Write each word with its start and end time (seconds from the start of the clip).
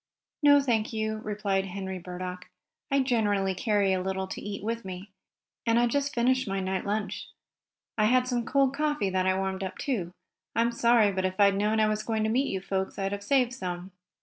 "No, 0.41 0.59
thank 0.59 0.91
you," 0.91 1.17
replied 1.17 1.65
Henry 1.65 1.99
Burdock. 1.99 2.49
"I 2.89 3.01
generally 3.01 3.53
carry 3.53 3.93
a 3.93 4.01
little 4.01 4.25
to 4.29 4.41
eat 4.41 4.63
with 4.63 4.83
me, 4.83 5.11
and 5.63 5.77
I 5.77 5.85
just 5.85 6.15
finished 6.15 6.47
my 6.47 6.59
night 6.59 6.87
lunch. 6.87 7.27
I 7.99 8.05
had 8.05 8.27
some 8.27 8.43
cold 8.43 8.75
coffee 8.75 9.11
that 9.11 9.27
I 9.27 9.37
warmed 9.37 9.63
up, 9.63 9.77
too. 9.77 10.11
I'm 10.55 10.71
sorry, 10.71 11.11
but 11.11 11.23
if 11.23 11.39
I 11.39 11.45
had 11.45 11.55
known 11.55 11.79
I 11.79 11.85
was 11.87 12.01
going 12.01 12.23
to 12.23 12.31
meet 12.31 12.47
you 12.47 12.61
folks 12.61 12.97
I'd 12.97 13.11
have 13.11 13.21
saved 13.23 13.53
some." 13.53 13.91